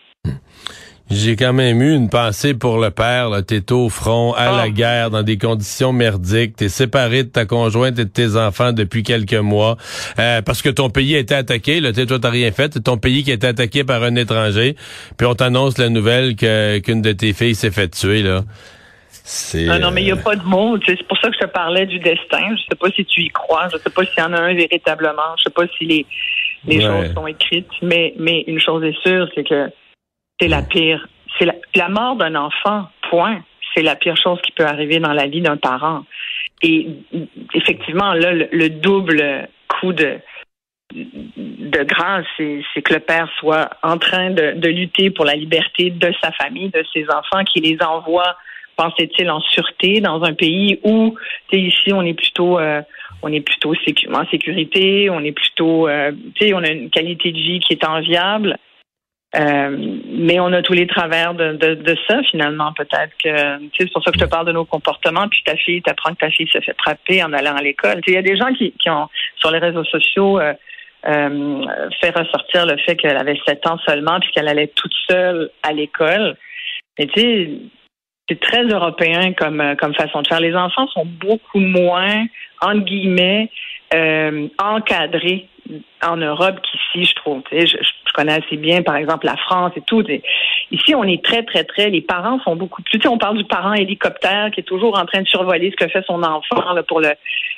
J'ai 1.09 1.35
quand 1.35 1.53
même 1.53 1.81
eu 1.81 1.95
une 1.95 2.07
pensée 2.07 2.53
pour 2.53 2.77
le 2.77 2.91
père. 2.91 3.31
T'es 3.47 3.71
au 3.71 3.89
front, 3.89 4.33
à 4.33 4.51
la 4.51 4.61
ah. 4.63 4.69
guerre, 4.69 5.09
dans 5.09 5.23
des 5.23 5.39
conditions 5.39 5.91
merdiques. 5.91 6.55
T'es 6.55 6.69
séparé 6.69 7.23
de 7.23 7.29
ta 7.29 7.45
conjointe 7.45 7.97
et 7.97 8.05
de 8.05 8.09
tes 8.09 8.35
enfants 8.35 8.73
depuis 8.73 9.01
quelques 9.01 9.33
mois 9.33 9.75
euh, 10.19 10.43
parce 10.43 10.61
que 10.61 10.69
ton 10.69 10.91
pays 10.91 11.15
a 11.15 11.19
été 11.19 11.33
attaqué. 11.33 11.79
Là, 11.79 11.93
toi, 11.93 12.19
t'as 12.19 12.29
rien 12.29 12.51
fait. 12.51 12.71
C'est 12.73 12.83
ton 12.83 12.97
pays 12.97 13.23
qui 13.23 13.31
a 13.31 13.33
été 13.33 13.47
attaqué 13.47 13.83
par 13.83 14.03
un 14.03 14.15
étranger. 14.15 14.75
Puis 15.17 15.25
on 15.25 15.33
t'annonce 15.33 15.79
la 15.79 15.89
nouvelle 15.89 16.35
que 16.35 16.77
qu'une 16.77 17.01
de 17.01 17.11
tes 17.11 17.33
filles 17.33 17.55
s'est 17.55 17.71
fait 17.71 17.87
tuer. 17.87 18.21
Là. 18.21 18.43
Non, 19.55 19.79
non, 19.79 19.91
mais 19.91 20.01
il 20.01 20.05
n'y 20.05 20.11
a 20.11 20.15
pas 20.15 20.35
de 20.35 20.43
mots. 20.43 20.77
C'est 20.85 21.01
pour 21.07 21.17
ça 21.19 21.29
que 21.29 21.35
je 21.35 21.39
te 21.39 21.45
parlais 21.45 21.85
du 21.85 21.99
destin. 21.99 22.55
Je 22.55 22.63
sais 22.69 22.75
pas 22.79 22.89
si 22.89 23.05
tu 23.05 23.21
y 23.21 23.29
crois. 23.29 23.67
Je 23.71 23.77
sais 23.77 23.89
pas 23.89 24.05
s'il 24.05 24.19
y 24.19 24.21
en 24.21 24.33
a 24.33 24.39
un 24.39 24.53
véritablement. 24.53 25.35
Je 25.37 25.43
sais 25.43 25.53
pas 25.53 25.67
si 25.77 25.85
les, 25.85 26.05
les 26.65 26.81
choses 26.81 27.13
sont 27.13 27.27
écrites. 27.27 27.69
Mais, 27.81 28.13
mais 28.17 28.43
une 28.47 28.59
chose 28.59 28.83
est 28.83 28.99
sûre, 29.01 29.27
c'est 29.35 29.43
que 29.43 29.71
c'est 30.39 30.47
la 30.47 30.61
pire. 30.61 31.07
C'est 31.37 31.45
la, 31.45 31.53
la 31.75 31.89
mort 31.89 32.15
d'un 32.15 32.35
enfant, 32.35 32.87
point. 33.09 33.43
C'est 33.75 33.83
la 33.83 33.95
pire 33.95 34.17
chose 34.17 34.39
qui 34.41 34.51
peut 34.51 34.65
arriver 34.65 34.99
dans 34.99 35.13
la 35.13 35.27
vie 35.27 35.41
d'un 35.41 35.57
parent. 35.57 36.05
Et 36.61 36.87
effectivement, 37.53 38.13
là, 38.13 38.33
le, 38.33 38.69
double 38.69 39.47
coup 39.67 39.93
de, 39.93 40.19
de 40.93 41.83
grâce, 41.83 42.25
c'est 42.37 42.81
que 42.81 42.93
le 42.93 42.99
père 42.99 43.29
soit 43.39 43.69
en 43.83 43.97
train 43.97 44.31
de, 44.31 44.53
de 44.55 44.69
lutter 44.69 45.11
pour 45.11 45.25
la 45.25 45.35
liberté 45.35 45.91
de 45.91 46.11
sa 46.21 46.31
famille, 46.31 46.69
de 46.69 46.83
ses 46.93 47.05
enfants, 47.09 47.43
qui 47.45 47.61
les 47.61 47.77
envoie 47.81 48.35
pensait-il, 48.79 49.29
en 49.29 49.41
sûreté 49.41 49.99
dans 49.99 50.23
un 50.23 50.33
pays 50.33 50.79
où, 50.83 51.15
ici, 51.51 51.91
on 51.91 52.01
est 52.03 52.13
plutôt, 52.13 52.57
euh, 52.57 52.81
on 53.21 53.31
est 53.33 53.41
plutôt 53.41 53.73
en 53.73 54.25
sécurité, 54.29 55.09
on 55.09 55.19
est 55.19 55.33
plutôt, 55.33 55.89
euh, 55.89 56.13
tu 56.35 56.47
sais, 56.47 56.53
on 56.53 56.63
a 56.63 56.69
une 56.69 56.89
qualité 56.89 57.33
de 57.33 57.37
vie 57.37 57.59
qui 57.59 57.73
est 57.73 57.85
enviable. 57.85 58.55
Euh, 59.35 59.99
mais 60.07 60.39
on 60.39 60.51
a 60.53 60.61
tous 60.61 60.73
les 60.73 60.87
travers 60.87 61.35
de, 61.35 61.95
ça 62.07 62.23
finalement 62.31 62.73
peut-être 62.73 63.13
que 63.23 63.29
c'est 63.77 63.91
pour 63.91 64.03
ça 64.03 64.09
que 64.09 64.17
je 64.17 64.25
te 64.25 64.29
parle 64.29 64.47
de 64.47 64.51
nos 64.51 64.65
comportements 64.65 65.27
puis 65.27 65.43
ta 65.45 65.55
fille 65.55 65.83
t'apprends 65.83 66.15
que 66.15 66.25
ta 66.25 66.31
fille 66.31 66.47
se 66.47 66.59
fait 66.59 66.75
frapper 66.81 67.23
en 67.23 67.31
allant 67.33 67.55
à 67.55 67.61
l'école 67.61 68.01
il 68.07 68.13
y 68.15 68.17
a 68.17 68.23
des 68.23 68.35
gens 68.35 68.51
qui, 68.53 68.71
qui 68.71 68.89
ont 68.89 69.07
sur 69.35 69.51
les 69.51 69.59
réseaux 69.59 69.83
sociaux 69.83 70.39
fait 71.03 72.09
ressortir 72.09 72.65
le 72.65 72.77
fait 72.77 72.95
qu'elle 72.95 73.17
avait 73.17 73.39
sept 73.47 73.67
ans 73.67 73.77
seulement 73.85 74.19
puis 74.19 74.31
qu'elle 74.31 74.47
allait 74.47 74.71
toute 74.73 74.95
seule 75.07 75.51
à 75.61 75.73
l'école 75.73 76.35
mais 76.97 77.05
tu 77.05 77.21
sais 77.21 77.49
c'est 78.29 78.39
très 78.39 78.63
européen 78.63 79.33
comme 79.33 79.75
comme 79.77 79.93
façon 79.95 80.21
de 80.21 80.27
faire 80.27 80.39
les 80.39 80.55
enfants 80.55 80.87
sont 80.87 81.05
beaucoup 81.05 81.59
moins 81.59 82.25
entre 82.61 82.85
guillemets 82.85 83.49
encadrés 84.57 85.47
en 86.03 86.17
Europe 86.17 86.59
qu'ici, 86.61 87.05
je 87.05 87.15
trouve. 87.15 87.41
Je, 87.51 87.77
connais 88.13 88.33
assez 88.33 88.57
bien, 88.57 88.81
par 88.81 88.95
exemple, 88.95 89.25
la 89.25 89.37
France 89.37 89.71
et 89.75 89.81
tout. 89.81 90.03
Ici, 90.71 90.95
on 90.95 91.03
est 91.03 91.23
très, 91.23 91.43
très, 91.43 91.63
très. 91.63 91.89
Les 91.89 92.01
parents 92.01 92.39
sont 92.41 92.55
beaucoup 92.55 92.81
plus. 92.81 92.99
on 93.07 93.17
parle 93.17 93.37
du 93.37 93.45
parent 93.45 93.73
hélicoptère 93.73 94.51
qui 94.51 94.61
est 94.61 94.63
toujours 94.63 94.97
en 94.97 95.05
train 95.05 95.21
de 95.21 95.27
survoler 95.27 95.71
ce 95.71 95.75
que 95.75 95.89
fait 95.89 96.03
son 96.05 96.23
enfant 96.23 96.63
pour 96.87 97.01
le. 97.01 97.13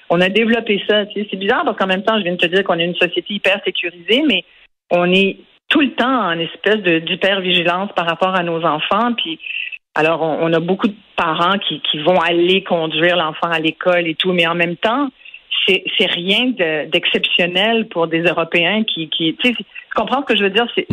On 0.09 0.19
a 0.19 0.29
développé 0.29 0.83
ça. 0.87 1.05
C'est 1.13 1.35
bizarre 1.37 1.63
parce 1.63 1.77
qu'en 1.77 1.87
même 1.87 2.03
temps, 2.03 2.17
je 2.17 2.23
viens 2.23 2.33
de 2.33 2.37
te 2.37 2.47
dire 2.47 2.63
qu'on 2.63 2.79
est 2.79 2.85
une 2.85 2.95
société 2.95 3.33
hyper 3.33 3.61
sécurisée, 3.63 4.23
mais 4.27 4.43
on 4.89 5.11
est 5.11 5.37
tout 5.69 5.81
le 5.81 5.93
temps 5.93 6.27
en 6.27 6.37
espèce 6.37 6.81
de 6.81 6.99
d'hyper-vigilance 6.99 7.91
par 7.95 8.05
rapport 8.05 8.35
à 8.35 8.43
nos 8.43 8.63
enfants. 8.63 9.13
Puis 9.13 9.39
alors, 9.95 10.21
on, 10.21 10.48
on, 10.48 10.53
a 10.53 10.60
beaucoup 10.60 10.88
de 10.88 10.95
parents 11.17 11.57
qui, 11.57 11.81
qui 11.81 12.00
vont 12.00 12.19
aller 12.19 12.63
conduire 12.63 13.17
l'enfant 13.17 13.50
à 13.51 13.60
l'école 13.60 14.07
et 14.07 14.15
tout, 14.15 14.31
mais 14.31 14.48
en 14.48 14.55
même 14.55 14.77
temps, 14.77 15.10
c'est 15.67 16.05
rien 16.05 16.51
d'exceptionnel 16.91 17.88
pour 17.88 18.07
des 18.07 18.21
Européens 18.21 18.83
qui, 18.83 19.10
qui 19.10 19.36
tu 19.41 19.55
comprends 19.95 20.21
ce 20.21 20.33
que 20.33 20.38
je 20.38 20.43
veux 20.43 20.50
dire? 20.50 20.67
C'est 20.75 20.88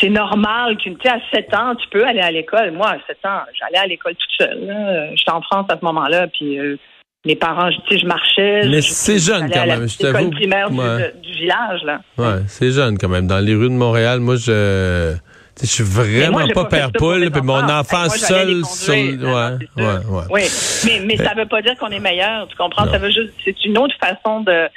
c'est 0.00 0.08
normal 0.08 0.76
qu'une, 0.76 0.96
à 1.04 1.18
7 1.34 1.54
ans, 1.54 1.74
tu 1.74 1.88
peux 1.88 2.06
aller 2.06 2.20
à 2.20 2.30
l'école. 2.30 2.70
Moi, 2.70 2.88
à 2.88 2.98
7 3.06 3.18
ans, 3.24 3.40
j'allais 3.58 3.78
à 3.78 3.86
l'école 3.86 4.14
toute 4.14 4.30
seule. 4.38 5.12
J'étais 5.16 5.30
en 5.32 5.42
France 5.42 5.66
à 5.68 5.76
ce 5.78 5.84
moment-là, 5.84 6.28
puis 6.28 6.58
euh, 6.58 6.76
mes 7.24 7.34
parents, 7.34 7.68
tu 7.70 7.94
sais, 7.94 7.98
je 7.98 8.06
marchais. 8.06 8.68
Mais 8.68 8.80
c'est 8.80 9.18
jeune 9.18 9.50
quand 9.50 9.66
même, 9.66 9.88
je 9.88 9.98
t'avoue. 9.98 10.30
primaire 10.30 10.70
du, 10.70 10.76
du, 11.22 11.32
village, 11.32 11.82
là. 11.84 12.00
Ouais, 12.18 12.42
c'est 12.46 12.70
jeune 12.70 12.96
quand 12.98 13.08
même. 13.08 13.26
Dans 13.26 13.44
les 13.44 13.54
rues 13.54 13.68
de 13.68 13.74
Montréal, 13.74 14.20
moi, 14.20 14.36
je 14.36 15.14
je 15.60 15.66
suis 15.66 15.84
vraiment 15.84 16.46
pas 16.54 16.64
père 16.64 16.92
poule, 16.92 17.30
puis 17.30 17.42
mon 17.42 17.68
enfant 17.68 18.08
seul 18.08 18.64
sur 18.64 18.94
ouais, 18.94 19.58
ouais, 19.76 19.84
ouais, 20.08 20.24
Oui, 20.30 20.42
mais 20.86 21.00
mais 21.04 21.16
ça 21.16 21.34
veut 21.34 21.46
pas 21.46 21.62
dire 21.62 21.76
qu'on 21.78 21.90
est 21.90 22.00
meilleur, 22.00 22.48
tu 22.48 22.56
comprends? 22.56 22.86
Ça 22.86 22.98
veut 22.98 23.10
juste 23.10 23.32
c'est 23.44 23.64
une 23.64 23.78
autre 23.78 23.94
façon 24.00 24.40
de 24.40 24.68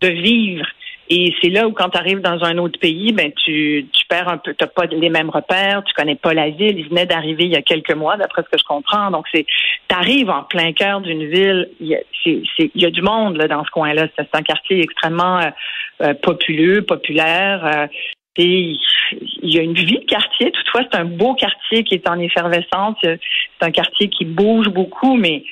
de 0.00 0.08
vivre. 0.08 0.66
Et 1.12 1.34
c'est 1.42 1.48
là 1.48 1.66
où 1.66 1.72
quand 1.72 1.90
tu 1.90 1.98
arrives 1.98 2.20
dans 2.20 2.44
un 2.44 2.56
autre 2.58 2.78
pays, 2.78 3.12
ben 3.12 3.32
tu, 3.44 3.84
tu 3.92 4.06
perds 4.06 4.28
un 4.28 4.38
peu, 4.38 4.54
t'as 4.54 4.68
pas 4.68 4.86
les 4.86 5.10
mêmes 5.10 5.28
repères, 5.28 5.82
tu 5.82 5.92
connais 5.94 6.14
pas 6.14 6.34
la 6.34 6.50
ville. 6.50 6.78
Il 6.78 6.88
venait 6.88 7.04
d'arriver 7.04 7.46
il 7.46 7.50
y 7.50 7.56
a 7.56 7.62
quelques 7.62 7.94
mois, 7.94 8.16
d'après 8.16 8.44
ce 8.44 8.48
que 8.48 8.56
je 8.56 8.64
comprends. 8.64 9.10
Donc 9.10 9.26
c'est, 9.34 9.44
t'arrives 9.88 10.30
en 10.30 10.44
plein 10.44 10.72
cœur 10.72 11.00
d'une 11.00 11.28
ville. 11.28 11.68
Il 11.80 11.88
y 11.88 11.96
a, 11.96 11.98
c'est, 12.22 12.40
c'est, 12.56 12.70
il 12.76 12.80
y 12.80 12.86
a 12.86 12.90
du 12.90 13.02
monde 13.02 13.36
là 13.38 13.48
dans 13.48 13.64
ce 13.64 13.70
coin-là. 13.72 14.06
C'est 14.16 14.28
un 14.32 14.42
quartier 14.42 14.82
extrêmement 14.82 15.40
euh, 15.40 15.50
euh, 16.02 16.14
populeux, 16.14 16.82
populaire. 16.82 17.64
Euh, 17.64 17.86
il 18.44 19.54
y 19.54 19.58
a 19.58 19.62
une 19.62 19.74
vie 19.74 19.98
de 19.98 20.04
quartier. 20.04 20.50
Toutefois, 20.52 20.82
c'est 20.90 20.98
un 20.98 21.04
beau 21.04 21.34
quartier 21.34 21.84
qui 21.84 21.94
est 21.94 22.08
en 22.08 22.18
effervescence. 22.18 22.96
C'est 23.02 23.18
un 23.60 23.70
quartier 23.70 24.08
qui 24.08 24.24
bouge 24.24 24.68
beaucoup, 24.68 25.16
mais 25.16 25.44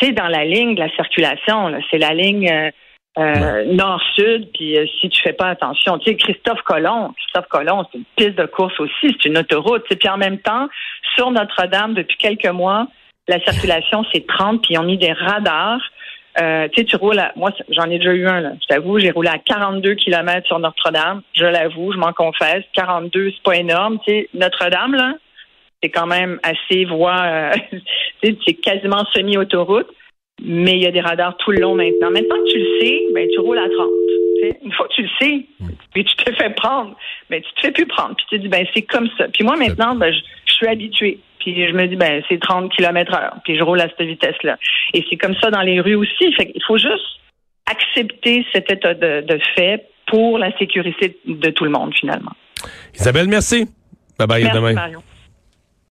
c'est 0.00 0.12
dans 0.12 0.28
la 0.28 0.44
ligne 0.44 0.74
de 0.74 0.80
la 0.80 0.90
circulation. 0.90 1.72
C'est 1.90 1.98
la 1.98 2.14
ligne 2.14 2.50
euh, 2.50 2.70
euh, 3.18 3.64
nord-sud. 3.72 4.50
Puis 4.52 4.78
euh, 4.78 4.86
si 5.00 5.08
tu 5.08 5.22
fais 5.22 5.32
pas 5.32 5.48
attention, 5.48 5.98
tu 5.98 6.10
sais, 6.10 6.16
Christophe 6.16 6.62
Colomb, 6.62 7.14
Christophe 7.14 7.48
Colomb, 7.48 7.84
c'est 7.90 7.98
une 7.98 8.04
piste 8.16 8.38
de 8.38 8.46
course 8.46 8.78
aussi, 8.78 8.92
c'est 9.02 9.24
une 9.24 9.38
autoroute. 9.38 9.84
Puis 9.88 10.08
en 10.08 10.18
même 10.18 10.38
temps, 10.38 10.68
sur 11.14 11.30
Notre-Dame, 11.30 11.94
depuis 11.94 12.16
quelques 12.18 12.50
mois, 12.50 12.88
la 13.28 13.40
circulation 13.40 14.04
c'est 14.12 14.26
30, 14.26 14.62
puis 14.62 14.74
ils 14.74 14.78
ont 14.78 14.84
mis 14.84 14.98
des 14.98 15.12
radars 15.12 15.80
euh, 16.40 16.68
tu 16.68 16.80
sais, 16.80 16.84
tu 16.84 16.96
roules 16.96 17.18
à, 17.18 17.32
moi, 17.36 17.50
j'en 17.68 17.90
ai 17.90 17.98
déjà 17.98 18.12
eu 18.12 18.26
un, 18.26 18.40
là. 18.40 18.52
Je 18.60 18.66
t'avoue, 18.66 18.98
j'ai 18.98 19.10
roulé 19.10 19.28
à 19.28 19.38
42 19.38 19.94
km 19.94 20.46
sur 20.46 20.58
Notre-Dame. 20.58 21.22
Je 21.32 21.44
l'avoue, 21.44 21.92
je 21.92 21.98
m'en 21.98 22.12
confesse. 22.12 22.64
42, 22.74 23.30
c'est 23.30 23.42
pas 23.42 23.56
énorme. 23.56 23.98
Tu 24.06 24.12
sais, 24.12 24.28
Notre-Dame, 24.34 24.94
là, 24.94 25.14
c'est 25.82 25.90
quand 25.90 26.06
même 26.06 26.38
assez 26.42 26.84
voie, 26.84 27.22
euh, 27.24 27.52
c'est 28.46 28.54
quasiment 28.54 29.04
semi-autoroute. 29.14 29.88
Mais 30.42 30.72
il 30.72 30.82
y 30.82 30.86
a 30.86 30.90
des 30.90 31.00
radars 31.00 31.34
tout 31.38 31.50
le 31.50 31.60
long 31.60 31.74
maintenant. 31.74 32.10
Maintenant 32.10 32.36
que 32.36 32.50
tu 32.50 32.58
le 32.58 32.80
sais, 32.80 33.00
ben, 33.14 33.26
tu 33.32 33.40
roules 33.40 33.58
à 33.58 33.68
30. 33.68 33.88
Une 34.62 34.72
fois 34.72 34.86
que 34.88 34.92
tu 34.92 35.02
le 35.02 35.08
sais, 35.18 35.46
puis 35.94 36.04
tu 36.04 36.14
te 36.16 36.30
fais 36.34 36.50
prendre, 36.50 36.94
ben, 37.30 37.40
tu 37.40 37.54
te 37.54 37.60
fais 37.62 37.72
plus 37.72 37.86
prendre. 37.86 38.14
Puis 38.16 38.26
tu 38.28 38.36
te 38.36 38.42
dis, 38.42 38.48
ben, 38.48 38.66
c'est 38.74 38.82
comme 38.82 39.08
ça. 39.16 39.28
Puis 39.28 39.44
moi, 39.44 39.56
maintenant, 39.56 39.94
ben, 39.94 40.12
je 40.12 40.52
suis 40.52 40.66
habitué. 40.66 41.20
Puis 41.46 41.64
je 41.64 41.72
me 41.72 41.86
dis, 41.86 41.94
ben, 41.94 42.24
c'est 42.28 42.40
30 42.40 42.72
km 42.72 43.14
heure. 43.14 43.36
Puis 43.44 43.56
je 43.56 43.62
roule 43.62 43.80
à 43.80 43.88
cette 43.88 44.04
vitesse-là. 44.04 44.58
Et 44.92 45.04
c'est 45.08 45.16
comme 45.16 45.36
ça 45.40 45.48
dans 45.48 45.60
les 45.60 45.80
rues 45.80 45.94
aussi. 45.94 46.32
Fait 46.34 46.50
il 46.52 46.62
faut 46.66 46.76
juste 46.76 47.20
accepter 47.70 48.44
cet 48.52 48.68
état 48.72 48.94
de, 48.94 49.38
fait 49.54 49.86
pour 50.08 50.38
la 50.38 50.56
sécurité 50.58 51.16
de 51.24 51.50
tout 51.50 51.62
le 51.62 51.70
monde, 51.70 51.94
finalement. 51.94 52.32
Isabelle, 52.96 53.28
merci. 53.28 53.68
Bye 54.18 54.26
bye, 54.26 54.42
merci, 54.42 54.56
demain. 54.56 54.72
Mario. 54.72 54.98